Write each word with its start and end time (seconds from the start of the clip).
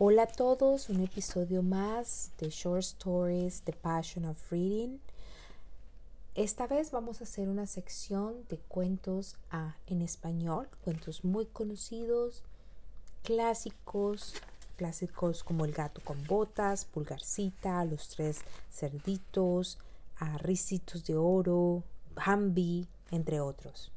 Hola 0.00 0.22
a 0.22 0.26
todos, 0.28 0.90
un 0.90 1.00
episodio 1.00 1.60
más 1.64 2.30
de 2.38 2.50
Short 2.50 2.84
Stories, 2.84 3.62
The 3.62 3.72
Passion 3.72 4.26
of 4.26 4.52
Reading. 4.52 4.98
Esta 6.36 6.68
vez 6.68 6.92
vamos 6.92 7.20
a 7.20 7.24
hacer 7.24 7.48
una 7.48 7.66
sección 7.66 8.44
de 8.48 8.58
cuentos 8.58 9.34
ah, 9.50 9.74
en 9.88 10.00
español, 10.00 10.68
cuentos 10.84 11.24
muy 11.24 11.46
conocidos, 11.46 12.44
clásicos, 13.24 14.34
clásicos 14.76 15.42
como 15.42 15.64
El 15.64 15.72
gato 15.72 16.00
con 16.04 16.24
botas, 16.28 16.84
Pulgarcita, 16.84 17.84
Los 17.84 18.08
tres 18.10 18.42
cerditos, 18.70 19.80
ah, 20.20 20.38
Ricitos 20.38 21.06
de 21.06 21.16
oro, 21.16 21.82
Bambi, 22.14 22.86
entre 23.10 23.40
otros. 23.40 23.90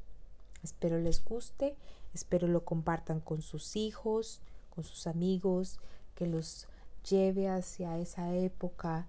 Espero 0.64 0.98
les 0.98 1.24
guste, 1.24 1.76
espero 2.12 2.48
lo 2.48 2.64
compartan 2.64 3.20
con 3.20 3.40
sus 3.40 3.76
hijos, 3.76 4.40
con 4.74 4.84
sus 4.84 5.06
amigos, 5.06 5.78
que 6.14 6.26
los 6.26 6.66
lleve 7.08 7.48
hacia 7.48 7.98
esa 7.98 8.34
época 8.34 9.06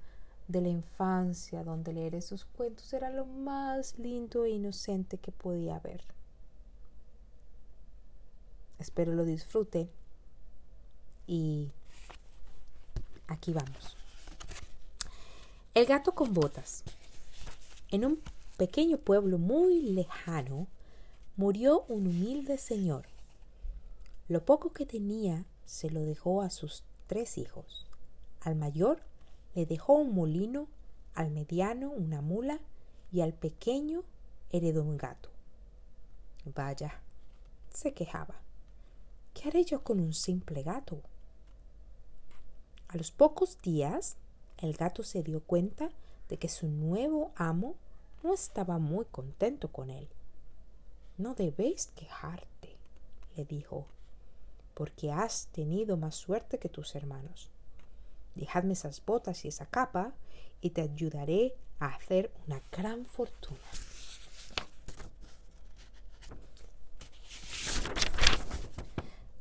de 0.48 0.62
la 0.62 0.70
infancia 0.70 1.64
donde 1.64 1.94
leer 1.94 2.16
esos 2.16 2.46
cuentos 2.46 2.92
era 2.94 3.10
lo 3.10 3.26
más 3.26 3.98
lindo 3.98 4.46
e 4.46 4.52
inocente 4.52 5.18
que 5.18 5.32
podía 5.32 5.78
haber. 5.78 6.02
Espero 8.80 9.14
lo 9.14 9.24
disfruten 9.24 9.90
y 11.28 11.72
aquí 13.28 13.54
vamos. 13.54 13.96
El 15.74 15.86
gato 15.86 16.14
con 16.14 16.34
botas. 16.34 16.84
En 17.90 18.06
un 18.06 18.22
pequeño 18.58 18.98
pueblo 18.98 19.38
muy 19.38 19.82
lejano 19.82 20.68
murió 21.38 21.86
un 21.88 22.08
humilde 22.08 22.58
señor. 22.58 23.06
Lo 24.28 24.44
poco 24.46 24.72
que 24.72 24.86
tenía 24.86 25.46
se 25.66 25.90
lo 25.90 26.02
dejó 26.02 26.42
a 26.42 26.50
sus 26.50 26.84
tres 27.08 27.38
hijos. 27.38 27.88
Al 28.42 28.56
mayor 28.56 29.02
le 29.56 29.66
dejó 29.66 29.94
un 29.94 30.14
molino, 30.14 30.68
al 31.14 31.32
mediano 31.32 31.92
una 31.92 32.22
mula 32.22 32.60
y 33.12 33.22
al 33.22 33.34
pequeño 33.34 34.04
heredó 34.50 34.84
un 34.84 34.98
gato. 34.98 35.30
Vaya, 36.46 37.02
se 37.74 37.94
quejaba. 37.94 38.36
¿Qué 39.34 39.50
haré 39.50 39.64
yo 39.64 39.84
con 39.84 40.00
un 40.00 40.14
simple 40.14 40.64
gato? 40.64 41.02
A 42.88 42.98
los 42.98 43.12
pocos 43.12 43.60
días, 43.62 44.18
el 44.58 44.74
gato 44.74 45.04
se 45.04 45.24
dio 45.24 45.42
cuenta 45.42 45.90
de 46.30 46.38
que 46.38 46.50
su 46.50 46.68
nuevo 46.68 47.32
amo 47.36 47.76
no 48.24 48.34
estaba 48.34 48.78
muy 48.78 49.06
contento 49.06 49.72
con 49.72 49.90
él. 49.90 50.08
No 51.18 51.34
debéis 51.34 51.88
quejarte, 51.88 52.78
le 53.36 53.46
dijo 53.46 53.88
porque 54.74 55.12
has 55.12 55.48
tenido 55.48 55.98
más 55.98 56.16
suerte 56.16 56.58
que 56.60 56.70
tus 56.70 56.96
hermanos. 56.96 57.50
Dejadme 58.36 58.74
esas 58.74 59.04
botas 59.06 59.46
y 59.46 59.50
esa 59.50 59.66
capa 59.66 60.14
y 60.62 60.72
te 60.72 60.82
ayudaré 60.82 61.56
a 61.80 61.88
hacer 61.88 62.32
una 62.48 62.62
gran 62.72 63.06
fortuna. 63.06 63.60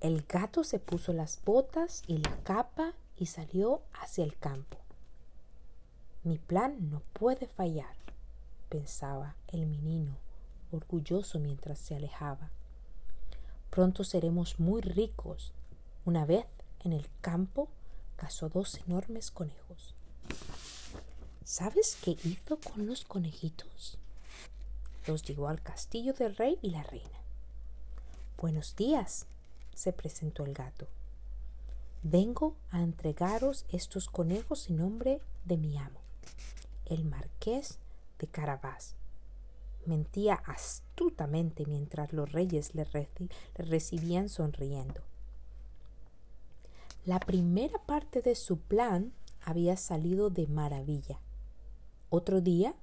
El 0.00 0.22
gato 0.22 0.64
se 0.64 0.80
puso 0.80 1.12
las 1.12 1.40
botas 1.44 2.02
y 2.08 2.18
la 2.18 2.36
capa 2.42 2.94
y 3.16 3.26
salió 3.26 3.82
hacia 3.92 4.24
el 4.24 4.36
campo. 4.36 4.76
Mi 6.24 6.38
plan 6.38 6.90
no 6.90 7.02
puede 7.12 7.46
fallar, 7.46 7.94
pensaba 8.68 9.36
el 9.46 9.66
menino, 9.66 10.16
orgulloso 10.72 11.38
mientras 11.38 11.78
se 11.78 11.94
alejaba. 11.94 12.50
Pronto 13.72 14.04
seremos 14.04 14.60
muy 14.60 14.82
ricos. 14.82 15.54
Una 16.04 16.26
vez 16.26 16.44
en 16.84 16.92
el 16.92 17.08
campo 17.22 17.70
cazó 18.16 18.50
dos 18.50 18.78
enormes 18.86 19.30
conejos. 19.30 19.94
¿Sabes 21.42 21.96
qué 22.04 22.18
hizo 22.22 22.58
con 22.58 22.86
los 22.86 23.06
conejitos? 23.06 23.96
Los 25.06 25.22
llevó 25.22 25.48
al 25.48 25.62
castillo 25.62 26.12
del 26.12 26.36
rey 26.36 26.58
y 26.60 26.68
la 26.68 26.82
reina. 26.82 27.18
Buenos 28.38 28.76
días, 28.76 29.24
se 29.74 29.94
presentó 29.94 30.44
el 30.44 30.52
gato. 30.52 30.86
Vengo 32.02 32.54
a 32.72 32.82
entregaros 32.82 33.64
estos 33.70 34.06
conejos 34.06 34.68
en 34.68 34.76
nombre 34.76 35.22
de 35.46 35.56
mi 35.56 35.78
amo, 35.78 36.00
el 36.84 37.06
marqués 37.06 37.78
de 38.18 38.26
Carabás 38.26 38.96
mentía 39.86 40.34
astutamente 40.46 41.66
mientras 41.66 42.12
los 42.12 42.32
reyes 42.32 42.74
le, 42.74 42.86
recibían 43.54 44.28
sonriendo. 44.28 45.00
La 47.04 47.18
primera 47.18 47.78
parte 47.78 48.22
de 48.22 48.34
su 48.34 48.58
plan 48.58 49.12
había 49.44 49.76
salido 49.76 50.30
de 50.30 50.46
maravilla. 50.46 51.18
Otro 52.10 52.40
día, 52.40 52.74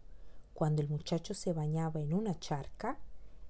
cuando 0.53 0.81
el 0.81 0.89
muchacho 0.89 1.33
se 1.33 1.53
bañaba 1.53 2.01
en 2.01 2.13
una 2.13 2.37
charca, 2.39 2.97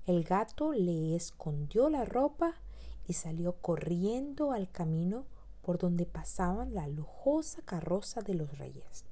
el 0.05 0.23
gato 0.23 0.73
le 0.73 1.15
escondió 1.15 1.89
la 1.89 2.05
ropa 2.05 2.53
y 3.07 3.13
salió 3.13 3.53
corriendo 3.53 4.51
al 4.51 4.69
camino 4.69 5.25
por 5.63 5.77
donde 5.77 6.05
pasaban 6.05 6.73
la 6.73 6.87
lujosa 6.87 7.61
carroza 7.63 8.21
de 8.21 8.35
los 8.35 8.57
reyes. 8.57 9.05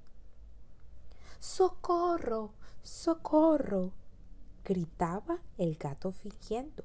¡Socorro! 1.40 2.52
¡Socorro! 2.84 3.92
Gritaba 4.68 5.40
el 5.58 5.78
gato 5.78 6.12
fingiendo. 6.12 6.84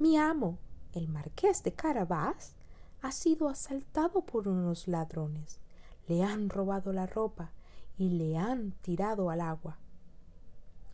Mi 0.00 0.18
amo, 0.18 0.58
el 0.92 1.08
marqués 1.08 1.62
de 1.62 1.72
Carabás, 1.72 2.56
ha 3.00 3.12
sido 3.12 3.48
asaltado 3.48 4.22
por 4.22 4.48
unos 4.48 4.88
ladrones. 4.88 5.60
Le 6.08 6.24
han 6.24 6.48
robado 6.48 6.92
la 6.92 7.06
ropa 7.06 7.52
y 7.96 8.10
le 8.10 8.36
han 8.36 8.72
tirado 8.82 9.30
al 9.30 9.40
agua. 9.40 9.78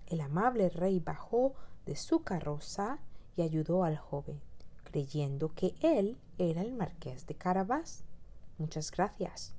El 0.06 0.20
amable 0.20 0.68
rey 0.68 1.00
bajó 1.00 1.54
de 1.86 1.96
su 1.96 2.24
carroza 2.24 2.98
y 3.36 3.42
ayudó 3.42 3.82
al 3.82 3.96
joven, 3.96 4.38
creyendo 4.84 5.54
que 5.54 5.74
él 5.80 6.18
era 6.36 6.60
el 6.60 6.72
marqués 6.72 7.26
de 7.26 7.36
Carabás. 7.36 8.04
Muchas 8.58 8.90
gracias, 8.90 9.54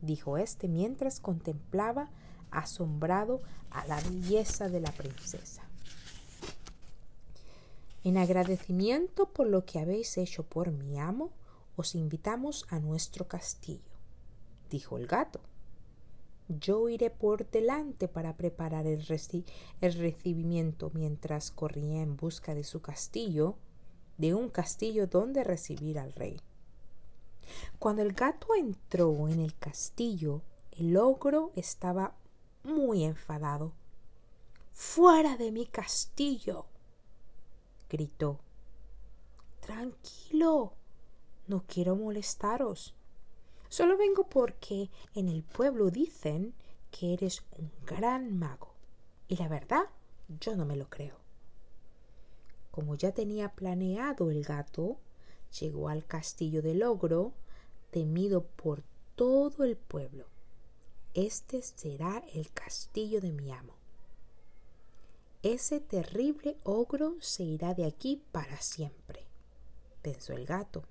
dijo 0.00 0.38
éste 0.38 0.66
mientras 0.66 1.20
contemplaba 1.20 2.10
asombrado 2.50 3.40
a 3.70 3.86
la 3.86 4.00
belleza 4.00 4.68
de 4.68 4.80
la 4.80 4.92
princesa. 4.92 5.62
En 8.02 8.16
agradecimiento 8.16 9.26
por 9.26 9.46
lo 9.46 9.66
que 9.66 9.78
habéis 9.78 10.16
hecho 10.16 10.42
por 10.42 10.70
mi 10.70 10.98
amo, 10.98 11.32
os 11.76 11.94
invitamos 11.94 12.66
a 12.70 12.78
nuestro 12.78 13.28
castillo, 13.28 13.92
dijo 14.70 14.96
el 14.96 15.06
gato. 15.06 15.40
Yo 16.48 16.88
iré 16.88 17.10
por 17.10 17.48
delante 17.50 18.08
para 18.08 18.36
preparar 18.36 18.86
el, 18.86 19.04
el, 19.80 19.94
recibimiento 19.94 20.90
mientras 20.94 21.50
corría 21.50 22.02
en 22.02 22.16
busca 22.16 22.54
de 22.54 22.64
su 22.64 22.80
castillo, 22.80 23.54
de 24.18 24.34
un 24.34 24.48
castillo 24.48 25.06
donde 25.06 25.44
recibir 25.44 25.98
al 25.98 26.12
rey. 26.12 26.40
Cuando 27.78 28.02
el 28.02 28.12
gato 28.12 28.48
entró 28.58 29.28
en 29.28 29.40
el 29.40 29.56
castillo, 29.56 30.42
el 30.72 30.96
ogro 30.96 31.52
estaba 31.54 32.14
muy 32.62 33.04
enfadado. 33.04 33.72
Fuera 34.72 35.36
de 35.36 35.52
mi 35.52 35.66
castillo. 35.66 36.66
gritó. 37.88 38.38
Tranquilo. 39.60 40.72
No 41.46 41.64
quiero 41.66 41.96
molestaros. 41.96 42.94
Solo 43.68 43.96
vengo 43.96 44.28
porque 44.28 44.90
en 45.14 45.28
el 45.28 45.42
pueblo 45.42 45.90
dicen 45.90 46.54
que 46.90 47.12
eres 47.14 47.42
un 47.58 47.70
gran 47.86 48.38
mago. 48.38 48.74
Y 49.28 49.36
la 49.36 49.48
verdad, 49.48 49.84
yo 50.40 50.56
no 50.56 50.64
me 50.64 50.76
lo 50.76 50.88
creo. 50.88 51.16
Como 52.70 52.94
ya 52.94 53.12
tenía 53.12 53.50
planeado 53.50 54.30
el 54.30 54.44
gato, 54.44 54.98
llegó 55.60 55.88
al 55.88 56.04
castillo 56.04 56.62
del 56.62 56.82
ogro, 56.82 57.32
temido 57.90 58.44
por 58.44 58.82
todo 59.16 59.64
el 59.64 59.76
pueblo. 59.76 60.26
Este 61.14 61.60
será 61.60 62.22
el 62.34 62.52
castillo 62.52 63.20
de 63.20 63.32
mi 63.32 63.50
amo. 63.50 63.74
Ese 65.42 65.80
terrible 65.80 66.56
ogro 66.62 67.16
se 67.20 67.42
irá 67.42 67.74
de 67.74 67.84
aquí 67.84 68.22
para 68.30 68.60
siempre, 68.60 69.26
pensó 70.02 70.34
el 70.34 70.46
gato. 70.46 70.84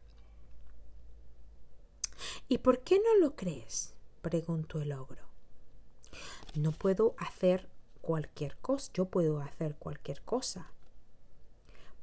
¿Y 2.50 2.57
por 2.57 2.81
qué 2.81 3.00
no 3.00 3.25
lo 3.25 3.38
crees? 3.38 3.94
preguntó 4.21 4.81
el 4.81 4.92
ogro. 4.92 5.24
No 6.54 6.74
puedo 6.74 7.16
hacer 7.18 7.69
cualquier 8.01 8.57
cosa, 8.57 8.92
yo 8.94 9.06
puedo 9.06 9.39
hacer 9.39 9.75
cualquier 9.75 10.21
cosa. 10.24 10.69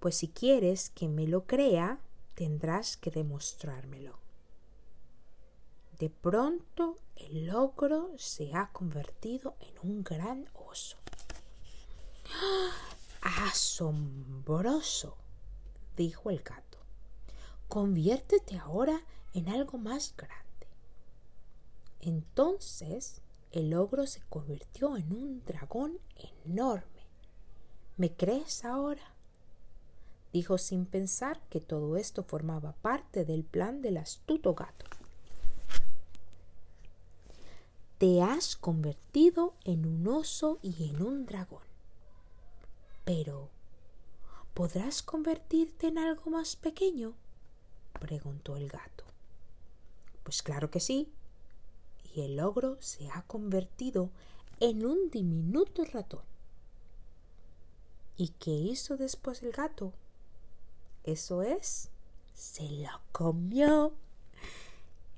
Pues 0.01 0.17
si 0.17 0.29
quieres 0.29 0.89
que 0.89 1.09
me 1.09 1.27
lo 1.27 1.47
crea, 1.47 2.01
tendrás 2.35 2.97
que 2.97 3.11
demostrármelo. 3.11 4.26
De 5.99 6.11
pronto 6.11 6.99
el 7.17 7.55
ogro 7.55 8.11
se 8.19 8.55
ha 8.55 8.71
convertido 8.73 9.57
en 9.61 9.91
un 9.91 10.05
gran 10.05 10.47
oso. 10.53 10.99
¡Ah! 12.35 13.49
¡Asombroso! 13.51 15.17
dijo 15.97 16.31
el 16.31 16.41
gato. 16.43 16.79
conviértete 17.69 18.59
ahora 18.59 19.01
en 19.35 19.49
algo 19.49 19.79
más 19.79 20.15
grande. 20.17 20.69
Entonces 22.01 23.23
el 23.51 23.75
ogro 23.75 24.07
se 24.07 24.21
convirtió 24.29 24.97
en 24.97 25.13
un 25.13 25.45
dragón 25.45 25.99
enorme. 26.45 27.07
¿Me 27.97 28.13
crees 28.13 28.65
ahora? 28.65 29.15
Dijo 30.33 30.59
sin 30.59 30.85
pensar 30.85 31.41
que 31.49 31.61
todo 31.61 31.97
esto 31.97 32.23
formaba 32.23 32.73
parte 32.73 33.25
del 33.25 33.43
plan 33.45 33.81
del 33.81 33.97
astuto 33.97 34.55
gato. 34.55 34.87
Te 37.99 38.21
has 38.21 38.57
convertido 38.57 39.55
en 39.65 39.87
un 39.87 40.07
oso 40.07 40.59
y 40.61 40.91
en 40.91 41.03
un 41.03 41.25
dragón. 41.25 41.63
Pero, 43.07 43.49
¿podrás 44.53 45.03
convertirte 45.03 45.87
en 45.89 45.97
algo 45.97 46.31
más 46.31 46.57
pequeño? 46.57 47.15
preguntó 47.99 48.57
el 48.57 48.69
gato. 48.69 49.05
Pues 50.23 50.43
claro 50.43 50.71
que 50.71 50.81
sí. 50.81 51.09
Y 52.15 52.21
el 52.21 52.39
ogro 52.41 52.77
se 52.81 53.09
ha 53.11 53.23
convertido 53.23 54.11
en 54.61 54.85
un 54.85 55.11
diminuto 55.11 55.85
ratón. 55.85 56.23
¿Y 58.19 58.29
qué 58.39 58.51
hizo 58.51 58.97
después 58.97 59.43
el 59.43 59.53
gato? 59.53 59.93
Eso 61.05 61.43
es, 61.43 61.91
se 62.35 62.69
lo 62.69 63.01
comió. 63.13 63.95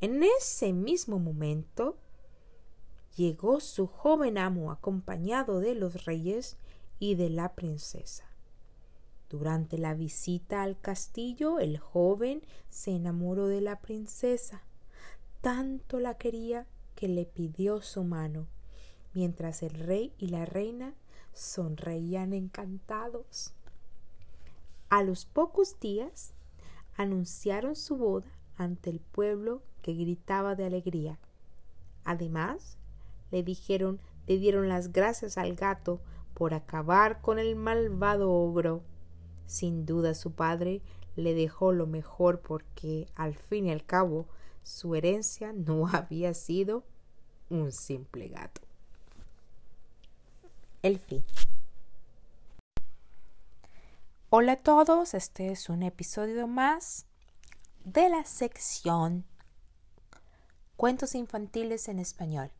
En 0.00 0.22
ese 0.22 0.72
mismo 0.72 1.18
momento 1.18 1.96
llegó 3.18 3.58
su 3.58 3.88
joven 3.88 4.38
amo 4.38 4.70
acompañado 4.70 5.58
de 5.58 5.74
los 5.74 6.04
reyes 6.04 6.56
y 7.00 7.16
de 7.16 7.30
la 7.30 7.52
princesa. 7.56 8.24
Durante 9.28 9.76
la 9.76 9.94
visita 9.94 10.62
al 10.62 10.78
castillo, 10.78 11.58
el 11.58 11.78
joven 11.78 12.42
se 12.70 12.92
enamoró 12.92 13.48
de 13.48 13.60
la 13.60 13.80
princesa. 13.80 14.62
Tanto 15.40 15.98
la 15.98 16.14
quería 16.14 16.68
que 16.94 17.08
le 17.08 17.26
pidió 17.26 17.82
su 17.82 18.04
mano, 18.04 18.46
mientras 19.14 19.64
el 19.64 19.74
rey 19.74 20.14
y 20.18 20.28
la 20.28 20.46
reina 20.46 20.94
sonreían 21.32 22.32
encantados. 22.32 23.52
A 24.90 25.02
los 25.02 25.26
pocos 25.26 25.80
días 25.80 26.34
anunciaron 26.96 27.74
su 27.74 27.96
boda 27.96 28.30
ante 28.56 28.90
el 28.90 29.00
pueblo 29.00 29.60
que 29.82 29.94
gritaba 29.94 30.54
de 30.54 30.66
alegría. 30.66 31.18
Además, 32.04 32.78
le 33.30 33.42
dijeron, 33.42 34.00
le 34.26 34.38
dieron 34.38 34.68
las 34.68 34.92
gracias 34.92 35.38
al 35.38 35.54
gato 35.54 36.00
por 36.34 36.54
acabar 36.54 37.20
con 37.20 37.38
el 37.38 37.56
malvado 37.56 38.30
ogro. 38.30 38.82
Sin 39.46 39.86
duda 39.86 40.14
su 40.14 40.32
padre 40.32 40.82
le 41.16 41.34
dejó 41.34 41.72
lo 41.72 41.86
mejor 41.86 42.40
porque, 42.40 43.08
al 43.14 43.34
fin 43.34 43.66
y 43.66 43.72
al 43.72 43.84
cabo, 43.84 44.26
su 44.62 44.94
herencia 44.94 45.52
no 45.52 45.88
había 45.92 46.34
sido 46.34 46.84
un 47.50 47.72
simple 47.72 48.28
gato. 48.28 48.60
El 50.82 50.98
fin. 50.98 51.24
Hola 54.30 54.52
a 54.52 54.56
todos, 54.56 55.14
este 55.14 55.50
es 55.50 55.68
un 55.70 55.82
episodio 55.82 56.46
más 56.46 57.06
de 57.84 58.10
la 58.10 58.24
sección 58.24 59.24
Cuentos 60.78 61.16
infantiles 61.16 61.88
en 61.88 61.98
español. 61.98 62.52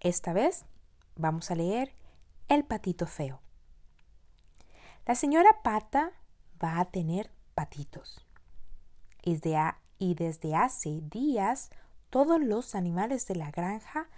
Esta 0.00 0.32
vez 0.32 0.64
vamos 1.16 1.50
a 1.50 1.54
leer 1.54 1.92
El 2.48 2.64
patito 2.64 3.06
feo. 3.06 3.40
La 5.06 5.14
señora 5.14 5.62
Pata 5.62 6.12
va 6.62 6.80
a 6.80 6.84
tener 6.86 7.30
patitos. 7.54 8.26
Y, 9.22 10.14
desde 10.14 10.54
hace 10.54 11.00
días 11.10 11.70
todos 12.10 12.40
los 12.40 12.74
animales 12.74 13.26
de 13.26 13.34
la 13.34 13.50
granja 13.50 14.08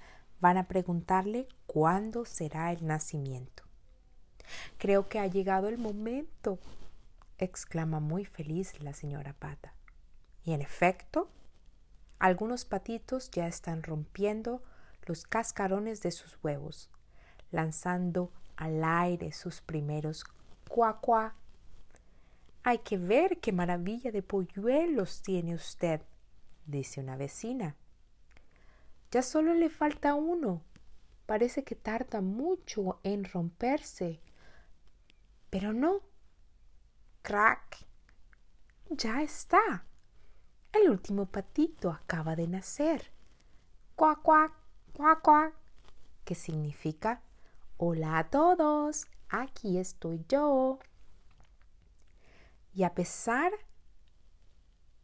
van 0.40 0.58
a 0.58 0.68
preguntarle 0.68 1.48
cuándo 1.66 2.24
será 2.24 2.72
el 2.72 2.86
nacimiento. 2.86 3.62
Creo 4.76 5.08
que 5.08 5.18
ha 5.18 5.26
llegado 5.26 5.68
el 5.68 5.78
momento, 5.78 6.58
exclama 7.38 8.00
muy 8.00 8.24
feliz 8.24 8.78
la 8.80 8.92
señora 8.92 9.32
Pata. 9.32 9.72
Y 10.44 10.52
en 10.52 10.60
efecto, 10.60 11.30
algunos 12.18 12.64
patitos 12.64 13.30
ya 13.30 13.46
están 13.46 13.82
rompiendo 13.82 14.62
los 15.08 15.24
cascarones 15.24 16.02
de 16.02 16.12
sus 16.12 16.38
huevos, 16.42 16.90
lanzando 17.50 18.30
al 18.56 18.84
aire 18.84 19.32
sus 19.32 19.60
primeros 19.60 20.24
cuá 20.68 21.00
cuá. 21.00 21.34
Hay 22.62 22.78
que 22.78 22.98
ver 22.98 23.38
qué 23.40 23.52
maravilla 23.52 24.12
de 24.12 24.22
polluelos 24.22 25.22
tiene 25.22 25.54
usted, 25.54 26.02
dice 26.66 27.00
una 27.00 27.16
vecina. 27.16 27.76
Ya 29.10 29.22
solo 29.22 29.54
le 29.54 29.70
falta 29.70 30.14
uno. 30.14 30.62
Parece 31.24 31.64
que 31.64 31.74
tarda 31.74 32.20
mucho 32.20 33.00
en 33.02 33.24
romperse. 33.24 34.20
Pero 35.50 35.72
no. 35.72 36.02
Crack. 37.22 37.86
Ya 38.90 39.22
está. 39.22 39.84
El 40.72 40.90
último 40.90 41.26
patito 41.26 41.90
acaba 41.90 42.36
de 42.36 42.48
nacer. 42.48 43.10
Cuac, 43.94 44.22
cuac, 44.22 44.52
¿Qué 46.24 46.34
significa? 46.34 47.22
Hola 47.76 48.18
a 48.18 48.30
todos. 48.30 49.06
Aquí 49.28 49.78
estoy 49.78 50.24
yo. 50.28 50.80
Y 52.74 52.82
a 52.82 52.96
pesar 52.96 53.52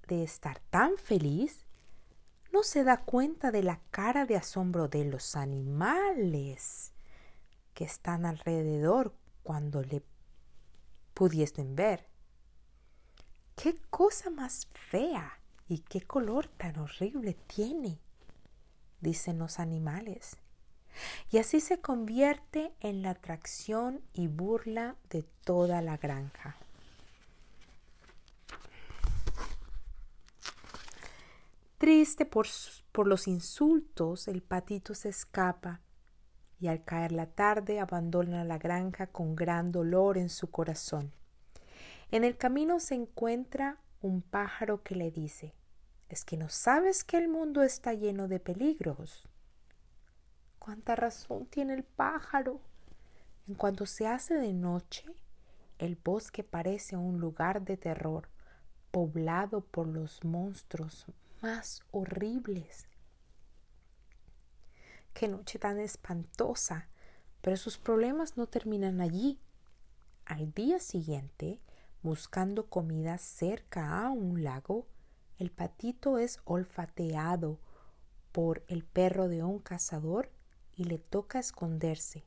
de 0.09 0.25
estar 0.25 0.59
tan 0.71 0.97
feliz, 0.99 1.65
no 2.53 2.65
se 2.65 2.83
da 2.83 3.05
cuenta 3.05 3.53
de 3.53 3.63
la 3.63 3.81
cara 3.93 4.27
de 4.27 4.35
asombro 4.35 4.89
de 4.89 5.05
los 5.05 5.37
animales 5.37 6.93
que 7.73 7.85
están 7.85 8.27
alrededor 8.27 9.15
cuando 9.45 9.81
le 9.81 10.03
pudiesen 11.15 11.77
ver. 11.77 12.09
¡Qué 13.55 13.77
cosa 13.91 14.29
más 14.31 14.67
fea! 14.73 15.39
¿Y 15.69 15.79
qué 15.79 16.01
color 16.01 16.49
tan 16.49 16.81
horrible 16.81 17.35
tiene? 17.47 18.01
Dicen 19.05 19.39
los 19.39 19.61
animales. 19.61 20.39
Y 21.31 21.39
así 21.39 21.61
se 21.61 21.81
convierte 21.81 22.73
en 22.81 23.03
la 23.03 23.11
atracción 23.11 24.01
y 24.13 24.27
burla 24.27 24.97
de 25.11 25.23
toda 25.45 25.81
la 25.83 25.97
granja. 25.97 26.57
Triste 31.79 32.25
por, 32.25 32.47
por 32.91 33.07
los 33.07 33.29
insultos, 33.29 34.27
el 34.27 34.43
patito 34.43 34.95
se 34.95 35.11
escapa 35.11 35.81
y 36.59 36.69
al 36.69 36.83
caer 36.83 37.13
la 37.13 37.27
tarde 37.27 37.79
abandona 37.79 38.45
la 38.45 38.59
granja 38.59 39.07
con 39.07 39.37
gran 39.37 39.71
dolor 39.71 40.17
en 40.17 40.31
su 40.31 40.51
corazón. 40.51 41.13
En 42.11 42.25
el 42.25 42.37
camino 42.37 42.81
se 42.81 42.95
encuentra 42.95 43.79
un 44.01 44.23
pájaro 44.23 44.83
que 44.83 44.95
le 44.95 45.11
dice, 45.11 45.53
¿es 46.09 46.25
que 46.25 46.37
no 46.37 46.49
sabes 46.49 47.05
que 47.05 47.17
el 47.17 47.29
mundo 47.29 47.63
está 47.63 47.95
lleno 47.95 48.29
de 48.29 48.41
peligros? 48.41 49.29
¿Cuánta 50.59 50.97
razón 50.97 51.47
tiene 51.47 51.75
el 51.75 51.85
pájaro? 51.85 52.61
En 53.47 53.55
cuanto 53.55 53.87
se 53.87 54.07
hace 54.07 54.35
de 54.35 54.53
noche, 54.53 55.05
el 55.79 55.97
bosque 55.97 56.45
parece 56.45 56.97
un 56.97 57.21
lugar 57.21 57.63
de 57.63 57.77
terror, 57.77 58.29
poblado 58.91 59.61
por 59.61 59.87
los 59.87 60.25
monstruos 60.25 61.07
más 61.43 61.83
horribles. 61.91 62.87
Qué 65.13 65.29
noche 65.29 65.59
tan 65.59 65.79
espantosa. 65.79 66.89
Pero 67.45 67.59
sus 67.59 67.77
problemas 67.77 68.39
no 68.39 68.47
terminan 68.47 69.03
allí. 69.03 69.39
Al 70.25 70.55
día 70.55 70.79
siguiente, 70.79 71.61
buscando 72.03 72.71
comida 72.71 73.19
cerca 73.19 74.01
a 74.01 74.09
un 74.09 74.43
lago, 74.43 74.87
el 75.39 75.51
patito 75.51 76.19
es 76.19 76.41
olfateado 76.45 77.59
por 78.33 78.65
el 78.69 78.85
perro 78.85 79.29
de 79.29 79.43
un 79.43 79.59
cazador 79.59 80.31
y 80.77 80.85
le 80.85 80.99
toca 80.99 81.39
esconderse. 81.39 82.25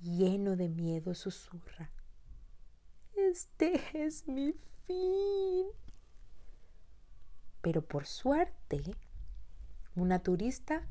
Lleno 0.00 0.56
de 0.56 0.68
miedo 0.68 1.14
susurra. 1.14 1.90
Este 3.14 3.80
es 3.94 4.26
mi 4.26 4.52
fin 4.86 5.66
pero 7.62 7.80
por 7.80 8.06
suerte 8.06 8.82
una 9.94 10.18
turista 10.18 10.82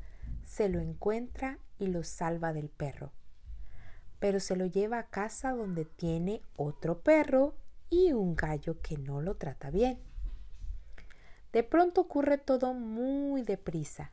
se 0.42 0.68
lo 0.68 0.80
encuentra 0.80 1.58
y 1.78 1.86
lo 1.88 2.02
salva 2.02 2.52
del 2.52 2.70
perro. 2.70 3.12
Pero 4.18 4.40
se 4.40 4.56
lo 4.56 4.66
lleva 4.66 4.98
a 4.98 5.08
casa 5.08 5.52
donde 5.52 5.84
tiene 5.84 6.40
otro 6.56 7.00
perro 7.00 7.54
y 7.90 8.12
un 8.12 8.34
gallo 8.34 8.80
que 8.80 8.96
no 8.96 9.20
lo 9.20 9.36
trata 9.36 9.70
bien. 9.70 10.00
De 11.52 11.62
pronto 11.62 12.00
ocurre 12.00 12.38
todo 12.38 12.72
muy 12.72 13.42
deprisa. 13.42 14.10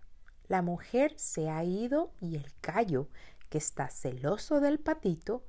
La 0.48 0.62
mujer 0.62 1.14
se 1.18 1.50
ha 1.50 1.64
ido 1.64 2.12
y 2.20 2.36
el 2.36 2.52
gallo, 2.62 3.08
que 3.50 3.58
está 3.58 3.90
celoso 3.90 4.60
del 4.60 4.80
patito, 4.80 5.44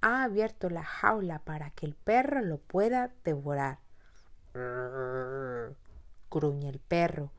ha 0.00 0.22
abierto 0.22 0.70
la 0.70 0.84
jaula 0.84 1.38
para 1.40 1.70
que 1.70 1.86
el 1.86 1.94
perro 1.94 2.40
lo 2.42 2.58
pueda 2.58 3.12
devorar. 3.24 3.78
gruñe 6.30 6.68
el 6.68 6.78
perro, 6.78 7.30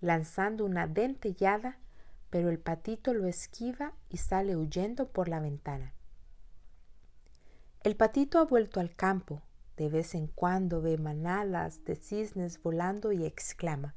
lanzando 0.00 0.64
una 0.64 0.86
dentellada, 0.86 1.78
pero 2.30 2.48
el 2.48 2.58
patito 2.58 3.12
lo 3.12 3.26
esquiva 3.26 3.92
y 4.08 4.16
sale 4.18 4.56
huyendo 4.56 5.08
por 5.08 5.28
la 5.28 5.40
ventana. 5.40 5.92
El 7.82 7.96
patito 7.96 8.38
ha 8.38 8.44
vuelto 8.44 8.80
al 8.80 8.94
campo. 8.94 9.42
De 9.82 9.88
vez 9.88 10.14
en 10.14 10.28
cuando 10.28 10.80
ve 10.80 10.96
manadas 10.96 11.84
de 11.84 11.96
cisnes 11.96 12.62
volando 12.62 13.10
y 13.10 13.26
exclama, 13.26 13.96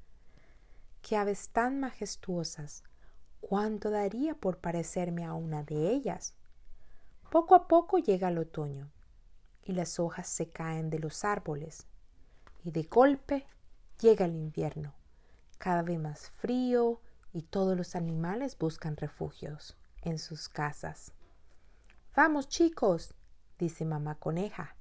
¡Qué 1.04 1.16
aves 1.16 1.50
tan 1.50 1.80
majestuosas! 1.80 2.84
¿Cuánto 3.40 3.92
daría 3.92 4.34
por 4.34 4.58
parecerme 4.58 5.26
a 5.26 5.36
una 5.36 5.62
de 5.62 5.92
ellas? 5.92 6.34
Poco 7.30 7.54
a 7.54 7.68
poco 7.68 8.00
llega 8.00 8.30
el 8.30 8.40
otoño 8.40 8.90
y 9.64 9.74
las 9.74 10.00
hojas 10.00 10.28
se 10.28 10.50
caen 10.50 10.90
de 10.90 10.98
los 10.98 11.24
árboles 11.24 11.86
y 12.64 12.72
de 12.72 12.82
golpe 12.82 13.46
llega 14.00 14.26
el 14.26 14.34
invierno, 14.34 14.96
cada 15.60 15.84
vez 15.84 16.00
más 16.00 16.32
frío 16.32 17.00
y 17.32 17.44
todos 17.44 17.78
los 17.78 17.96
animales 17.96 18.58
buscan 18.58 18.98
refugios 18.98 19.78
en 20.02 20.18
sus 20.18 20.50
casas. 20.50 21.14
Vamos 22.16 22.48
chicos, 22.48 23.14
dice 23.60 23.86
mamá 23.86 24.16
coneja. 24.16 24.75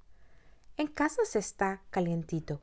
En 0.77 0.89
casa 0.89 1.23
se 1.25 1.39
está 1.39 1.83
calientito. 1.91 2.61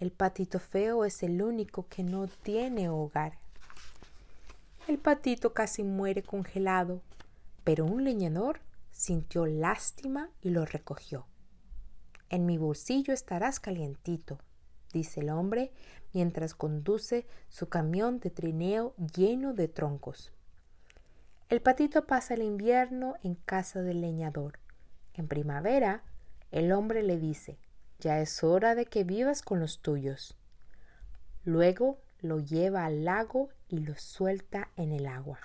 El 0.00 0.10
patito 0.10 0.58
feo 0.58 1.04
es 1.04 1.22
el 1.22 1.42
único 1.42 1.86
que 1.86 2.02
no 2.02 2.28
tiene 2.28 2.88
hogar. 2.88 3.34
El 4.88 4.96
patito 4.96 5.52
casi 5.52 5.82
muere 5.82 6.22
congelado, 6.22 7.02
pero 7.62 7.84
un 7.84 8.04
leñador 8.04 8.60
sintió 8.90 9.44
lástima 9.44 10.30
y 10.40 10.48
lo 10.48 10.64
recogió. 10.64 11.26
En 12.30 12.46
mi 12.46 12.56
bolsillo 12.56 13.12
estarás 13.12 13.60
calientito, 13.60 14.38
dice 14.94 15.20
el 15.20 15.28
hombre 15.28 15.72
mientras 16.14 16.54
conduce 16.54 17.26
su 17.50 17.68
camión 17.68 18.18
de 18.18 18.30
trineo 18.30 18.94
lleno 19.14 19.52
de 19.52 19.68
troncos. 19.68 20.32
El 21.50 21.60
patito 21.60 22.06
pasa 22.06 22.32
el 22.32 22.42
invierno 22.42 23.16
en 23.22 23.34
casa 23.34 23.82
del 23.82 24.00
leñador. 24.00 24.58
En 25.12 25.28
primavera, 25.28 26.02
el 26.50 26.72
hombre 26.72 27.02
le 27.02 27.18
dice, 27.18 27.58
ya 27.98 28.20
es 28.20 28.44
hora 28.44 28.74
de 28.74 28.86
que 28.86 29.04
vivas 29.04 29.42
con 29.42 29.60
los 29.60 29.80
tuyos. 29.80 30.36
Luego 31.44 31.98
lo 32.20 32.40
lleva 32.40 32.84
al 32.84 33.04
lago 33.04 33.50
y 33.68 33.78
lo 33.78 33.94
suelta 33.96 34.70
en 34.76 34.92
el 34.92 35.06
agua. 35.06 35.38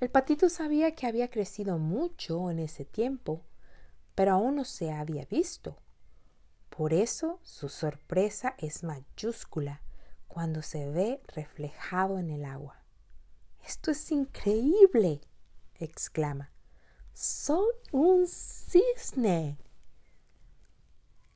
El 0.00 0.10
patito 0.10 0.48
sabía 0.48 0.94
que 0.94 1.06
había 1.06 1.30
crecido 1.30 1.78
mucho 1.78 2.50
en 2.50 2.58
ese 2.58 2.84
tiempo, 2.84 3.42
pero 4.14 4.32
aún 4.32 4.56
no 4.56 4.64
se 4.64 4.92
había 4.92 5.24
visto. 5.26 5.78
Por 6.68 6.92
eso 6.92 7.38
su 7.42 7.68
sorpresa 7.68 8.54
es 8.58 8.82
mayúscula 8.82 9.80
cuando 10.26 10.62
se 10.62 10.90
ve 10.90 11.22
reflejado 11.28 12.18
en 12.18 12.30
el 12.30 12.44
agua. 12.44 12.82
Esto 13.64 13.92
es 13.92 14.10
increíble, 14.10 15.20
exclama. 15.76 16.53
Soy 17.14 17.72
un 17.92 18.26
cisne. 18.26 19.56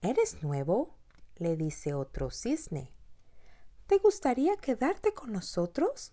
¿Eres 0.02 0.42
nuevo? 0.42 0.96
le 1.36 1.56
dice 1.56 1.94
otro 1.94 2.32
cisne. 2.32 2.92
¿Te 3.86 3.98
gustaría 3.98 4.56
quedarte 4.56 5.14
con 5.14 5.30
nosotros? 5.30 6.12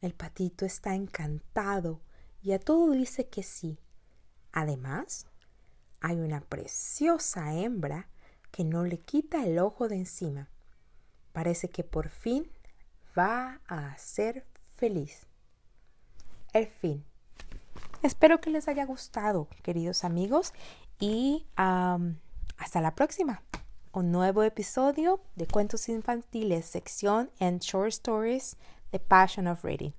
El 0.00 0.14
patito 0.14 0.64
está 0.64 0.94
encantado 0.94 2.02
y 2.40 2.52
a 2.52 2.60
todo 2.60 2.92
dice 2.92 3.28
que 3.28 3.42
sí. 3.42 3.80
Además, 4.52 5.26
hay 6.00 6.20
una 6.20 6.40
preciosa 6.40 7.54
hembra 7.54 8.08
que 8.52 8.62
no 8.62 8.84
le 8.84 9.00
quita 9.00 9.44
el 9.44 9.58
ojo 9.58 9.88
de 9.88 9.96
encima. 9.96 10.48
Parece 11.32 11.68
que 11.68 11.82
por 11.82 12.10
fin 12.10 12.48
va 13.18 13.60
a 13.66 13.98
ser 13.98 14.46
feliz. 14.76 15.26
El 16.52 16.68
fin. 16.68 17.04
Espero 18.02 18.40
que 18.40 18.50
les 18.50 18.66
haya 18.66 18.84
gustado, 18.84 19.48
queridos 19.62 20.02
amigos, 20.02 20.52
y 20.98 21.46
hasta 21.56 22.80
la 22.80 22.94
próxima 22.94 23.42
un 23.92 24.10
nuevo 24.10 24.42
episodio 24.42 25.20
de 25.36 25.46
Cuentos 25.46 25.88
Infantiles, 25.88 26.64
sección 26.64 27.30
and 27.38 27.60
Short 27.60 27.88
Stories, 27.88 28.56
The 28.90 28.98
Passion 28.98 29.46
of 29.46 29.62
Reading. 29.64 29.92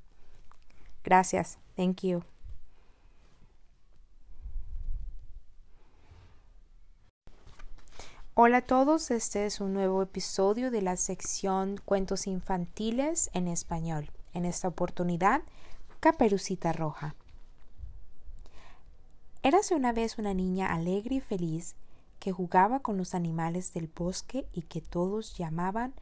Gracias. 1.04 1.60
Thank 1.76 2.02
you. 2.02 2.24
Hola 8.34 8.58
a 8.58 8.62
todos, 8.62 9.12
este 9.12 9.46
es 9.46 9.62
un 9.62 9.74
nuevo 9.74 10.02
episodio 10.02 10.72
de 10.72 10.82
la 10.82 10.98
sección 10.98 11.80
Cuentos 11.86 12.26
Infantiles 12.26 13.30
en 13.34 13.48
español. 13.48 14.10
En 14.34 14.46
esta 14.46 14.68
oportunidad, 14.68 15.44
Caperucita 16.00 16.74
Roja. 16.74 17.16
Érase 19.46 19.76
una 19.76 19.92
vez 19.92 20.18
una 20.18 20.34
niña 20.34 20.74
alegre 20.74 21.16
y 21.16 21.20
feliz 21.20 21.76
que 22.20 22.32
jugaba 22.32 22.80
con 22.80 22.96
los 22.96 23.14
animales 23.14 23.74
del 23.74 23.90
bosque 23.94 24.48
y 24.54 24.62
que 24.62 24.80
todos 24.80 25.38
llamaban 25.38 25.94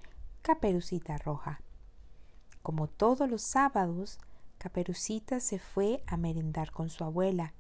Caperucita 0.44 1.18
Roja. 1.18 1.60
Como 2.62 2.86
todos 2.86 3.28
los 3.28 3.42
sábados, 3.42 4.20
Caperucita 4.60 5.40
se 5.40 5.58
fue 5.58 6.04
a 6.06 6.18
merendar 6.18 6.72
con 6.72 6.92
su 6.92 7.04
abuela. 7.04 7.54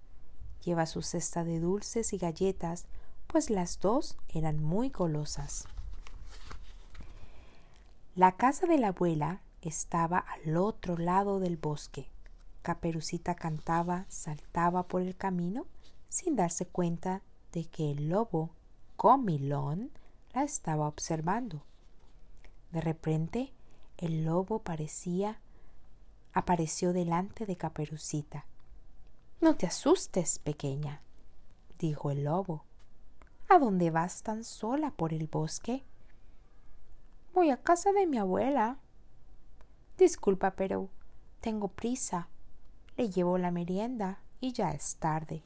Lleva 0.63 0.85
su 0.85 1.01
cesta 1.01 1.43
de 1.43 1.59
dulces 1.59 2.13
y 2.13 2.19
galletas, 2.19 2.85
pues 3.25 3.49
las 3.49 3.79
dos 3.79 4.17
eran 4.29 4.61
muy 4.61 4.89
golosas. 4.89 5.65
La 8.13 8.33
casa 8.33 8.67
de 8.67 8.77
la 8.77 8.89
abuela 8.89 9.41
estaba 9.63 10.19
al 10.19 10.57
otro 10.57 10.95
lado 10.95 11.39
del 11.39 11.57
bosque. 11.57 12.07
Caperucita 12.61 13.35
cantaba, 13.35 14.05
saltaba 14.07 14.87
por 14.87 15.01
el 15.01 15.15
camino 15.15 15.65
sin 16.09 16.35
darse 16.35 16.65
cuenta 16.65 17.21
de 17.51 17.65
que 17.65 17.91
el 17.91 18.09
lobo 18.09 18.51
comilón 18.95 19.91
la 20.33 20.43
estaba 20.43 20.87
observando. 20.87 21.63
De 22.71 22.81
repente, 22.81 23.53
el 23.97 24.25
lobo 24.25 24.59
parecía 24.59 25.39
apareció 26.33 26.93
delante 26.93 27.45
de 27.45 27.57
Caperucita. 27.57 28.45
No 29.41 29.55
te 29.55 29.65
asustes, 29.65 30.39
pequeña, 30.39 31.01
dijo 31.79 32.11
el 32.11 32.25
lobo. 32.25 32.63
¿A 33.49 33.59
dónde 33.59 33.91
vas 33.91 34.23
tan 34.23 34.43
sola 34.43 34.91
por 34.91 35.13
el 35.13 35.27
bosque? 35.27 35.83
Voy 37.33 37.49
a 37.49 37.61
casa 37.61 37.91
de 37.91 38.07
mi 38.07 38.17
abuela. 38.17 38.77
Disculpa, 39.97 40.51
pero 40.51 40.89
tengo 41.41 41.67
prisa. 41.67 42.29
Le 43.01 43.09
llevo 43.09 43.39
la 43.39 43.49
merienda 43.49 44.19
y 44.41 44.53
ya 44.53 44.69
es 44.73 44.97
tarde. 44.97 45.41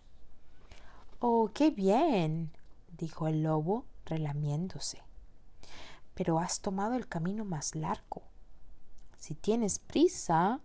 Oh, 1.22 1.52
qué 1.54 1.72
bien, 1.72 2.52
dijo 2.98 3.30
el 3.30 3.44
lobo, 3.44 3.86
relamiéndose. 4.06 5.02
Pero 6.16 6.40
has 6.40 6.60
tomado 6.60 6.96
el 6.96 7.08
camino 7.08 7.46
más 7.46 7.74
largo. 7.74 8.24
Si 9.18 9.36
tienes 9.36 9.80
prisa, 9.80 10.60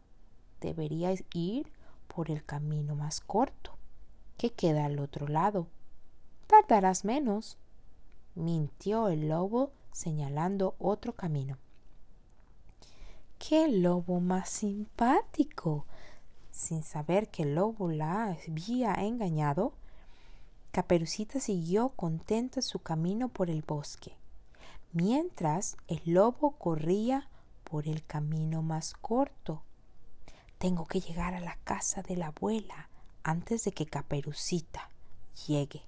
deberías 0.61 1.23
ir 1.33 1.73
por 2.09 2.29
el 2.29 2.45
camino 2.45 2.97
más 2.97 3.21
corto, 3.21 3.79
que 4.37 4.51
queda 4.51 4.87
al 4.87 4.99
otro 4.99 5.29
lado. 5.29 5.69
Tardarás 6.49 7.05
menos. 7.05 7.57
Mintió 8.35 9.07
el 9.07 9.29
lobo 9.29 9.71
señalando 9.93 10.75
otro 10.81 11.13
camino. 11.13 11.57
¡Qué 13.39 13.69
lobo 13.69 14.19
más 14.19 14.49
simpático! 14.49 15.87
Sin 16.61 16.83
saber 16.83 17.31
que 17.31 17.45
el 17.45 17.55
lobo 17.55 17.91
la 17.91 18.37
había 18.47 18.93
engañado, 18.93 19.73
Caperucita 20.73 21.41
siguió 21.41 21.89
contenta 21.89 22.61
su 22.61 22.81
camino 22.81 23.31
por 23.31 23.49
el 23.49 23.63
bosque, 23.63 24.15
mientras 24.93 25.79
el 25.89 26.03
lobo 26.05 26.51
corría 26.59 27.31
por 27.65 27.89
el 27.89 28.05
camino 28.05 28.61
más 28.61 28.93
corto. 28.93 29.63
Tengo 30.59 30.85
que 30.85 31.01
llegar 31.01 31.33
a 31.33 31.41
la 31.41 31.57
casa 31.65 32.03
de 32.03 32.19
la 32.19 32.27
abuela 32.27 32.91
antes 33.23 33.65
de 33.65 33.73
que 33.73 33.87
Caperucita 33.87 34.91
llegue, 35.49 35.81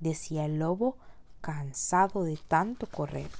decía 0.00 0.44
el 0.44 0.58
lobo 0.58 0.98
cansado 1.40 2.24
de 2.24 2.36
tanto 2.36 2.86
correr. 2.86 3.30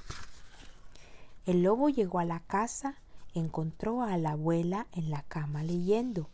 El 1.45 1.63
lobo 1.63 1.91
llegó 1.91 2.21
a 2.21 2.25
la 2.25 2.41
casa, 2.41 3.02
encontró 3.35 4.03
a 4.03 4.17
la 4.17 4.33
abuela 4.33 4.87
en 4.93 5.11
la 5.11 5.23
cama 5.23 5.63
leyendo 5.63 6.29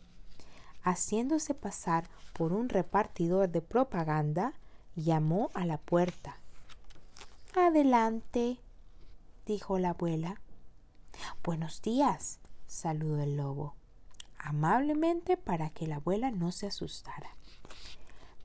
haciéndose 0.83 1.53
pasar 1.53 2.07
por 2.33 2.53
un 2.53 2.69
repartidor 2.69 3.49
de 3.49 3.61
propaganda, 3.61 4.53
llamó 4.95 5.49
a 5.53 5.65
la 5.65 5.77
puerta. 5.77 6.37
Adelante, 7.55 8.59
dijo 9.45 9.79
la 9.79 9.91
abuela. 9.91 10.41
Buenos 11.43 11.81
días, 11.81 12.39
saludó 12.65 13.21
el 13.21 13.37
lobo, 13.37 13.75
amablemente 14.37 15.37
para 15.37 15.69
que 15.69 15.87
la 15.87 15.97
abuela 15.97 16.31
no 16.31 16.51
se 16.51 16.67
asustara. 16.67 17.35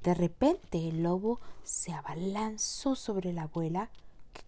De 0.03 0.15
repente 0.15 0.89
el 0.89 1.03
lobo 1.03 1.41
se 1.63 1.93
abalanzó 1.93 2.95
sobre 2.95 3.33
la 3.33 3.43
abuela, 3.43 3.91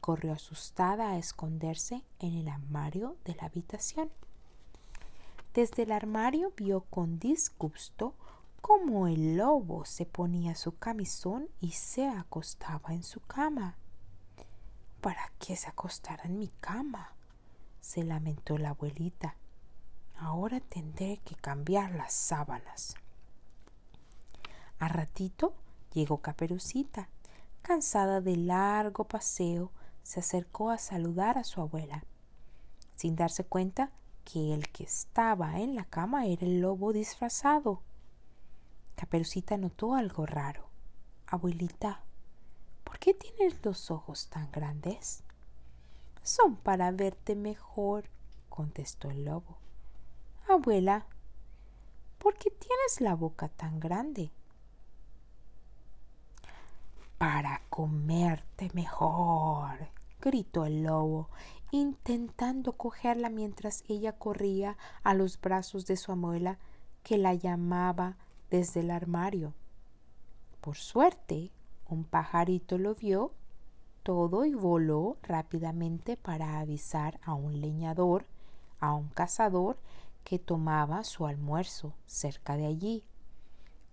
corrió 0.00 0.33
asustada 0.33 1.11
a 1.11 1.19
esconderse 1.19 2.05
en 2.19 2.35
el 2.35 2.49
armario 2.49 3.17
de 3.25 3.35
la 3.35 3.45
habitación. 3.45 4.11
Desde 5.55 5.85
el 5.85 5.93
armario 5.93 6.53
vio 6.57 6.83
con 6.83 7.19
disgusto 7.19 8.15
cómo 8.61 9.07
el 9.07 9.37
lobo 9.37 9.85
se 9.85 10.07
ponía 10.07 10.55
su 10.55 10.76
camisón 10.76 11.49
y 11.61 11.73
se 11.73 12.09
acostaba 12.09 12.93
en 12.93 13.03
su 13.03 13.21
cama. 13.21 13.76
¿Para 15.00 15.33
qué 15.38 15.57
se 15.57 15.69
acostara 15.69 16.25
en 16.25 16.38
mi 16.38 16.49
cama? 16.61 17.12
se 17.81 18.03
lamentó 18.03 18.59
la 18.59 18.71
abuelita. 18.71 19.37
Ahora 20.17 20.61
tendré 20.61 21.19
que 21.25 21.37
cambiar 21.37 21.93
las 21.93 22.12
sábanas. 22.12 22.97
A 24.79 24.88
ratito 24.88 25.55
llegó 25.93 26.19
Caperucita. 26.19 27.09
Cansada 27.62 28.21
del 28.21 28.49
largo 28.49 29.05
paseo, 29.05 29.71
se 30.07 30.21
acercó 30.21 30.71
a 30.71 30.79
saludar 30.79 31.37
a 31.37 31.43
su 31.43 31.61
abuela, 31.61 32.05
sin 32.95 33.17
darse 33.17 33.43
cuenta 33.43 33.91
que 34.25 34.55
el 34.55 34.69
que 34.69 34.85
estaba 34.85 35.59
en 35.59 35.75
la 35.75 35.85
cama 35.85 36.27
era 36.27 36.47
el 36.47 36.61
lobo 36.61 36.93
disfrazado. 36.93 37.83
Caperucita 38.95 39.57
notó 39.57 39.97
algo 39.97 40.25
raro. 40.25 40.69
Abuelita, 41.27 42.05
¿por 42.85 43.01
qué 43.01 43.15
tienes 43.15 43.65
los 43.65 43.91
ojos 43.91 44.29
tan 44.29 44.53
grandes? 44.53 45.25
Son 46.23 46.55
para 46.55 46.93
verte 46.93 47.35
mejor, 47.35 48.05
contestó 48.49 49.11
el 49.11 49.25
lobo. 49.25 49.59
Abuela, 50.49 51.05
¿por 52.19 52.35
qué 52.39 52.53
tienes 52.53 53.01
la 53.01 53.17
boca 53.17 53.49
tan 53.49 53.81
grande? 53.81 54.31
Para 57.19 57.61
comerte 57.71 58.71
mejor, 58.73 59.96
gritó 60.26 60.64
el 60.64 60.83
lobo, 60.83 61.30
intentando 61.71 62.73
cogerla 62.73 63.30
mientras 63.30 63.85
ella 63.87 64.11
corría 64.12 64.76
a 65.04 65.14
los 65.14 65.40
brazos 65.40 65.87
de 65.87 65.97
su 65.97 66.11
abuela, 66.11 66.59
que 67.04 67.16
la 67.16 67.33
llamaba 67.35 68.16
desde 68.50 68.80
el 68.80 68.90
armario. 68.90 69.54
Por 70.61 70.76
suerte, 70.76 71.52
un 71.88 72.02
pajarito 72.02 72.76
lo 72.76 72.97
vio 72.97 73.30
todo 74.02 74.45
y 74.45 74.54
voló 74.54 75.16
rápidamente 75.23 76.16
para 76.16 76.59
avisar 76.59 77.21
a 77.23 77.35
un 77.35 77.61
leñador, 77.61 78.26
a 78.80 78.95
un 78.95 79.09
cazador 79.09 79.78
que 80.25 80.40
tomaba 80.40 81.04
su 81.04 81.26
almuerzo 81.26 81.92
cerca 82.06 82.56
de 82.56 82.66
allí. 82.66 83.04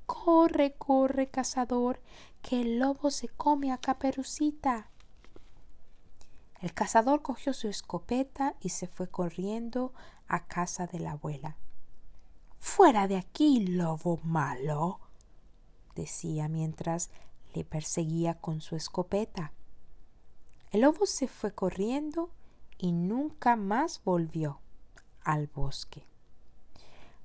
Corre, 0.07 0.73
corre, 0.73 1.27
cazador, 1.27 1.99
que 2.41 2.61
el 2.61 2.79
lobo 2.79 3.11
se 3.11 3.27
come 3.27 3.71
a 3.71 3.77
Caperucita. 3.77 4.89
El 6.63 6.74
cazador 6.74 7.22
cogió 7.22 7.51
su 7.51 7.67
escopeta 7.67 8.55
y 8.62 8.70
se 8.70 8.88
fue 8.88 9.10
corriendo 9.10 9.91
a 10.29 10.46
casa 10.46 10.88
de 10.88 10.98
la 10.98 11.12
abuela. 11.12 11.58
Fuera 12.58 13.10
de 13.10 13.17
aquí, 13.17 13.67
lobo 13.67 14.22
malo, 14.24 15.01
decía 15.93 16.48
mientras 16.48 17.10
le 17.53 17.65
perseguía 17.65 18.36
con 18.36 18.62
su 18.62 18.77
escopeta. 18.77 19.51
El 20.72 20.84
lobo 20.84 21.05
se 21.05 21.27
fue 21.27 21.53
corriendo 21.53 22.29
y 22.77 22.93
nunca 22.93 23.58
más 23.58 24.01
volvió 24.05 24.62
al 25.22 25.48
bosque. 25.48 26.05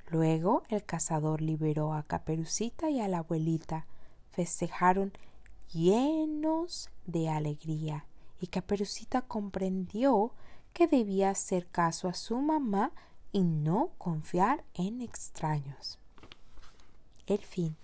Luego 0.08 0.64
el 0.68 0.84
cazador 0.84 1.42
liberó 1.42 1.94
a 1.94 2.02
Caperucita 2.02 2.90
y 2.90 3.00
a 3.00 3.06
la 3.06 3.18
abuelita. 3.18 3.86
Festejaron 4.32 5.12
llenos 5.68 6.90
de 7.06 7.28
alegría 7.28 8.07
y 8.40 8.48
Caperucita 8.48 9.22
comprendió 9.22 10.32
que 10.72 10.86
debía 10.86 11.30
hacer 11.30 11.66
caso 11.66 12.08
a 12.08 12.14
su 12.14 12.38
mamá 12.38 12.92
y 13.32 13.42
no 13.42 13.90
confiar 13.98 14.64
en 14.74 15.00
extraños. 15.02 15.98
El 17.26 17.38
fin. 17.38 17.76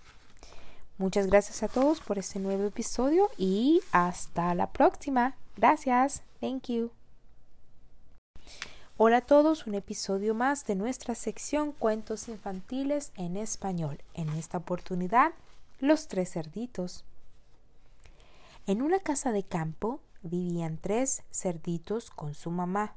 Muchas 0.97 1.27
gracias 1.27 1.61
a 1.61 1.67
todos 1.67 1.99
por 1.99 2.17
este 2.17 2.39
nuevo 2.39 2.65
episodio 2.65 3.29
y 3.37 3.81
hasta 3.91 4.55
la 4.55 4.71
próxima. 4.71 5.35
Gracias. 5.57 6.23
Thank 6.39 6.69
you. 6.69 6.91
Hola 8.97 9.17
a 9.17 9.21
todos, 9.21 9.67
un 9.67 9.75
episodio 9.75 10.33
más 10.33 10.65
de 10.65 10.75
nuestra 10.75 11.15
sección 11.15 11.73
Cuentos 11.73 12.29
infantiles 12.29 13.11
en 13.15 13.35
español. 13.35 14.01
En 14.13 14.29
esta 14.29 14.57
oportunidad, 14.57 15.33
Los 15.81 16.07
tres 16.07 16.31
cerditos. 16.31 17.03
En 18.65 18.81
una 18.81 18.99
casa 18.99 19.33
de 19.33 19.43
campo 19.43 19.99
vivían 20.25 20.77
tres 20.77 21.23
cerditos 21.31 22.09
con 22.09 22.33
su 22.33 22.51
mamá. 22.51 22.95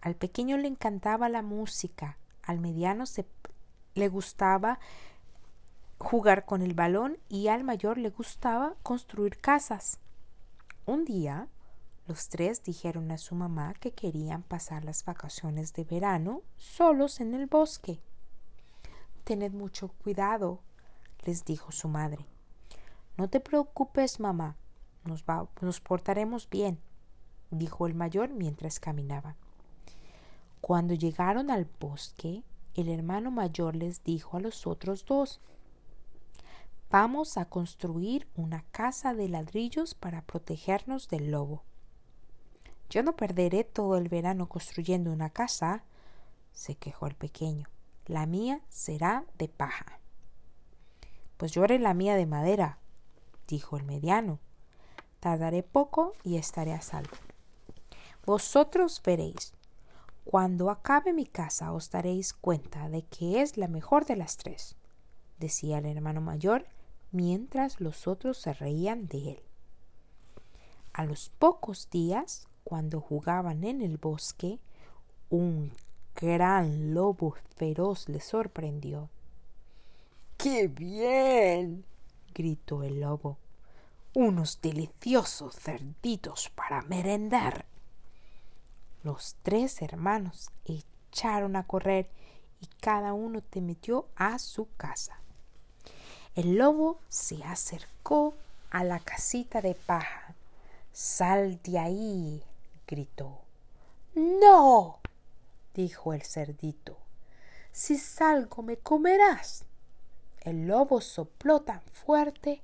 Al 0.00 0.14
pequeño 0.16 0.56
le 0.56 0.68
encantaba 0.68 1.28
la 1.28 1.42
música, 1.42 2.18
al 2.42 2.58
mediano 2.58 3.06
se, 3.06 3.26
le 3.94 4.08
gustaba 4.08 4.78
jugar 5.98 6.44
con 6.44 6.62
el 6.62 6.74
balón 6.74 7.18
y 7.28 7.48
al 7.48 7.64
mayor 7.64 7.98
le 7.98 8.10
gustaba 8.10 8.74
construir 8.82 9.38
casas. 9.38 9.98
Un 10.84 11.04
día, 11.04 11.48
los 12.06 12.28
tres 12.28 12.64
dijeron 12.64 13.10
a 13.12 13.18
su 13.18 13.36
mamá 13.36 13.74
que 13.74 13.92
querían 13.92 14.42
pasar 14.42 14.84
las 14.84 15.04
vacaciones 15.04 15.72
de 15.72 15.84
verano 15.84 16.42
solos 16.56 17.20
en 17.20 17.34
el 17.34 17.46
bosque. 17.46 18.00
Tened 19.24 19.52
mucho 19.52 19.88
cuidado, 20.02 20.60
les 21.24 21.44
dijo 21.44 21.70
su 21.70 21.86
madre. 21.86 22.26
No 23.16 23.28
te 23.28 23.38
preocupes, 23.38 24.18
mamá, 24.18 24.56
nos, 25.04 25.24
nos 25.60 25.80
portaremos 25.80 26.48
bien, 26.48 26.78
dijo 27.50 27.86
el 27.86 27.94
mayor 27.94 28.30
mientras 28.30 28.80
caminaban. 28.80 29.36
Cuando 30.60 30.94
llegaron 30.94 31.50
al 31.50 31.68
bosque, 31.80 32.42
el 32.74 32.88
hermano 32.88 33.30
mayor 33.30 33.76
les 33.76 34.02
dijo 34.04 34.36
a 34.36 34.40
los 34.40 34.66
otros 34.66 35.04
dos 35.04 35.40
Vamos 36.92 37.38
a 37.38 37.46
construir 37.46 38.28
una 38.36 38.66
casa 38.70 39.14
de 39.14 39.26
ladrillos 39.26 39.94
para 39.94 40.20
protegernos 40.20 41.08
del 41.08 41.30
lobo. 41.30 41.62
Yo 42.90 43.02
no 43.02 43.16
perderé 43.16 43.64
todo 43.64 43.96
el 43.96 44.10
verano 44.10 44.46
construyendo 44.46 45.10
una 45.10 45.30
casa, 45.30 45.84
se 46.52 46.74
quejó 46.74 47.06
el 47.06 47.14
pequeño. 47.14 47.66
La 48.04 48.26
mía 48.26 48.60
será 48.68 49.24
de 49.38 49.48
paja. 49.48 50.00
Pues 51.38 51.52
yo 51.52 51.64
haré 51.64 51.78
la 51.78 51.94
mía 51.94 52.14
de 52.14 52.26
madera, 52.26 52.78
dijo 53.48 53.78
el 53.78 53.84
mediano. 53.84 54.38
Tardaré 55.22 55.62
poco 55.62 56.14
y 56.24 56.36
estaré 56.36 56.72
a 56.72 56.80
salvo. 56.80 57.16
Vosotros 58.26 59.00
veréis. 59.04 59.54
Cuando 60.24 60.68
acabe 60.68 61.12
mi 61.12 61.26
casa 61.26 61.72
os 61.72 61.92
daréis 61.92 62.32
cuenta 62.32 62.88
de 62.88 63.02
que 63.02 63.40
es 63.40 63.56
la 63.56 63.68
mejor 63.68 64.04
de 64.04 64.16
las 64.16 64.36
tres, 64.36 64.74
decía 65.38 65.78
el 65.78 65.86
hermano 65.86 66.20
mayor 66.20 66.66
mientras 67.12 67.80
los 67.80 68.08
otros 68.08 68.36
se 68.36 68.52
reían 68.52 69.06
de 69.06 69.30
él. 69.30 69.42
A 70.92 71.04
los 71.04 71.30
pocos 71.38 71.88
días 71.88 72.48
cuando 72.64 73.00
jugaban 73.00 73.62
en 73.62 73.80
el 73.80 73.98
bosque, 73.98 74.58
un 75.30 75.70
gran 76.16 76.94
lobo 76.94 77.36
feroz 77.54 78.08
les 78.08 78.24
sorprendió. 78.24 79.08
¡Qué 80.36 80.66
bien! 80.66 81.84
gritó 82.34 82.82
el 82.82 83.02
lobo. 83.02 83.38
Unos 84.14 84.60
deliciosos 84.60 85.56
cerditos 85.56 86.50
para 86.50 86.82
merendar. 86.82 87.64
Los 89.02 89.36
tres 89.42 89.80
hermanos 89.80 90.50
echaron 90.66 91.56
a 91.56 91.66
correr 91.66 92.10
y 92.60 92.66
cada 92.82 93.14
uno 93.14 93.40
te 93.40 93.62
metió 93.62 94.06
a 94.14 94.38
su 94.38 94.68
casa. 94.76 95.18
El 96.34 96.56
lobo 96.56 97.00
se 97.08 97.42
acercó 97.42 98.34
a 98.70 98.84
la 98.84 98.98
casita 99.00 99.62
de 99.62 99.74
paja. 99.74 100.34
Sal 100.92 101.58
de 101.62 101.78
ahí, 101.78 102.42
gritó. 102.86 103.40
No, 104.14 105.00
dijo 105.72 106.12
el 106.12 106.22
cerdito. 106.22 106.98
Si 107.72 107.96
salgo 107.96 108.62
me 108.62 108.76
comerás. 108.76 109.64
El 110.42 110.66
lobo 110.66 111.00
sopló 111.00 111.62
tan 111.62 111.80
fuerte 111.80 112.60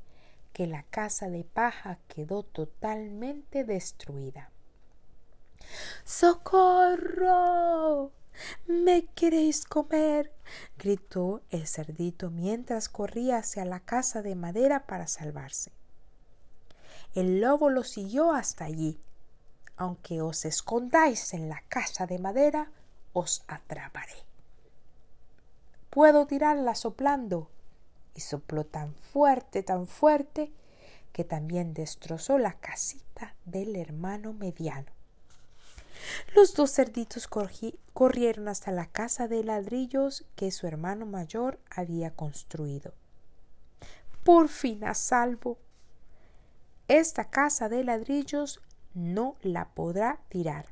que 0.59 0.67
la 0.67 0.83
casa 0.83 1.31
de 1.31 1.45
paja 1.45 2.01
quedó 2.09 2.43
totalmente 2.43 3.63
destruida. 3.63 4.51
¡Socorro! 6.03 6.91
¿Me 8.67 9.07
queréis 9.15 9.65
comer? 9.65 10.33
gritó 10.77 11.43
el 11.51 11.69
cerdito 11.69 12.33
mientras 12.33 12.89
corría 12.89 13.37
hacia 13.39 13.65
la 13.65 13.79
casa 13.79 14.21
de 14.23 14.35
madera 14.35 14.85
para 14.85 15.07
salvarse. 15.07 15.71
El 17.15 17.41
lobo 17.41 17.71
lo 17.71 17.85
siguió 17.85 18.33
hasta 18.33 18.65
allí 18.65 19.01
aunque 19.79 20.21
os 20.21 20.45
escondáis 20.45 21.33
en 21.35 21.49
la 21.49 21.63
casa 21.69 22.07
de 22.07 22.19
madera, 22.19 22.73
os 23.13 23.45
atraparé. 23.47 24.27
Puedo 25.89 26.27
tirarla 26.27 26.75
soplando, 26.75 27.49
y 28.19 28.21
sopló 28.21 28.67
tan 28.67 28.97
fuerte, 28.97 29.63
tan 29.63 29.87
fuerte, 29.87 30.51
que 31.13 31.23
también 31.23 31.73
destrozó 31.73 32.37
la 32.37 32.55
casita 32.55 33.37
del 33.45 33.77
hermano 33.77 34.33
mediano. 34.33 34.91
Los 36.35 36.55
dos 36.55 36.73
cerditos 36.73 37.29
corrieron 37.29 38.49
hasta 38.49 38.73
la 38.73 38.87
casa 38.87 39.29
de 39.29 39.45
ladrillos 39.45 40.25
que 40.35 40.51
su 40.51 40.67
hermano 40.67 41.07
mayor 41.07 41.61
había 41.71 42.11
construido. 42.11 42.93
Por 44.25 44.49
fin 44.49 44.83
a 44.83 44.95
salvo. 44.95 45.59
Esta 46.89 47.31
casa 47.31 47.69
de 47.69 47.85
ladrillos 47.85 48.61
no 48.95 49.37
la 49.43 49.69
podrá 49.69 50.19
tirar. 50.29 50.67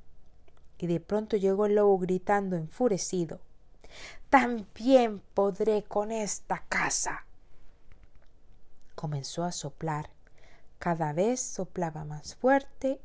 Y 0.78 0.88
de 0.88 0.98
pronto 0.98 1.36
llegó 1.36 1.66
el 1.66 1.76
lobo 1.76 1.96
gritando 1.98 2.56
enfurecido. 2.56 3.38
También 4.30 5.22
podré 5.32 5.84
con 5.84 6.10
esta 6.10 6.64
casa. 6.68 7.25
Comenzó 8.96 9.44
a 9.44 9.52
soplar. 9.52 10.10
Cada 10.80 11.12
vez 11.12 11.40
soplaba 11.40 12.04
más 12.04 12.34
fuerte 12.34 13.00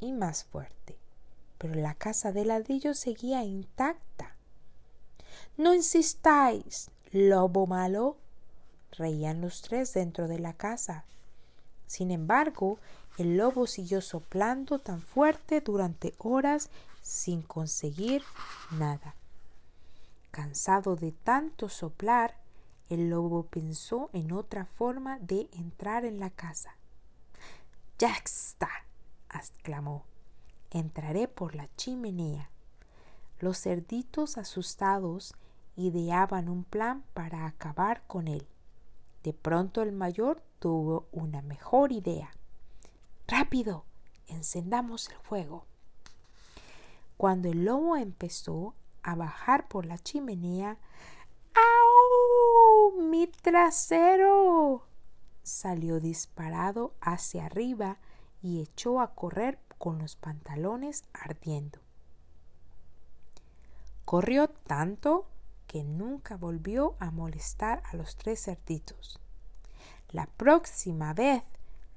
y 0.00 0.12
más 0.12 0.44
fuerte 0.44 0.98
pero 1.58 1.74
la 1.74 1.94
casa 1.94 2.32
de 2.32 2.44
ladrillo 2.44 2.94
seguía 2.94 3.42
intacta. 3.42 4.34
No 5.56 5.74
insistáis, 5.74 6.90
lobo 7.12 7.66
malo, 7.66 8.16
reían 8.92 9.40
los 9.40 9.62
tres 9.62 9.94
dentro 9.94 10.28
de 10.28 10.38
la 10.38 10.52
casa. 10.52 11.04
Sin 11.86 12.10
embargo, 12.10 12.78
el 13.18 13.36
lobo 13.36 13.66
siguió 13.66 14.00
soplando 14.00 14.78
tan 14.78 15.00
fuerte 15.00 15.60
durante 15.60 16.14
horas 16.18 16.70
sin 17.00 17.42
conseguir 17.42 18.22
nada. 18.72 19.14
Cansado 20.30 20.96
de 20.96 21.12
tanto 21.12 21.68
soplar, 21.68 22.36
el 22.88 23.10
lobo 23.10 23.46
pensó 23.46 24.10
en 24.12 24.32
otra 24.32 24.64
forma 24.64 25.18
de 25.20 25.48
entrar 25.52 26.04
en 26.04 26.20
la 26.20 26.30
casa. 26.30 26.76
Ya 27.98 28.12
está, 28.12 28.68
exclamó 29.34 30.04
entraré 30.70 31.28
por 31.28 31.54
la 31.54 31.68
chimenea. 31.76 32.50
Los 33.38 33.60
cerditos 33.60 34.38
asustados 34.38 35.34
ideaban 35.76 36.48
un 36.48 36.64
plan 36.64 37.04
para 37.14 37.46
acabar 37.46 38.02
con 38.06 38.28
él. 38.28 38.46
De 39.22 39.32
pronto 39.32 39.82
el 39.82 39.92
mayor 39.92 40.42
tuvo 40.58 41.06
una 41.12 41.42
mejor 41.42 41.92
idea. 41.92 42.30
Rápido, 43.26 43.84
encendamos 44.28 45.08
el 45.10 45.16
fuego. 45.18 45.66
Cuando 47.16 47.48
el 47.48 47.64
lobo 47.64 47.96
empezó 47.96 48.74
a 49.02 49.14
bajar 49.14 49.68
por 49.68 49.86
la 49.86 49.98
chimenea, 49.98 50.78
¡Au! 51.54 51.95
¡Mi 53.46 53.52
trasero! 53.52 54.88
salió 55.44 56.00
disparado 56.00 56.94
hacia 57.00 57.46
arriba 57.46 57.98
y 58.42 58.60
echó 58.60 59.00
a 59.00 59.14
correr 59.14 59.60
con 59.78 60.00
los 60.00 60.16
pantalones 60.16 61.04
ardiendo. 61.12 61.78
Corrió 64.04 64.48
tanto 64.48 65.28
que 65.68 65.84
nunca 65.84 66.36
volvió 66.36 66.96
a 66.98 67.12
molestar 67.12 67.84
a 67.84 67.94
los 67.94 68.16
tres 68.16 68.42
cerditos. 68.42 69.20
La 70.10 70.26
próxima 70.26 71.14
vez 71.14 71.44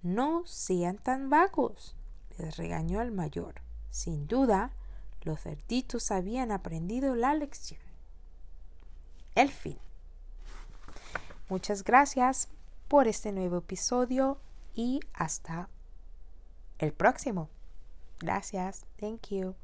no 0.03 0.45
sean 0.45 0.99
tan 0.99 1.31
vagos, 1.31 1.95
les 2.38 2.57
regañó 2.57 3.01
el 3.01 3.12
mayor. 3.12 3.55
Sin 3.89 4.27
duda, 4.27 4.71
los 5.23 5.41
cerditos 5.41 6.12
habían 6.12 6.51
aprendido 6.51 7.15
la 7.15 7.33
lección. 7.33 7.81
El 9.33 9.49
fin. 9.49 9.79
Muchas 11.49 11.83
gracias 11.83 12.47
por 12.88 13.07
este 13.07 13.31
nuevo 13.31 13.57
episodio 13.57 14.39
y 14.75 14.99
hasta 15.13 15.69
el 16.77 16.93
próximo. 16.93 17.49
Gracias. 18.19 18.85
Thank 18.99 19.29
you. 19.29 19.55